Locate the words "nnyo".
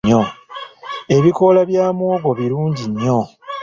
2.91-3.19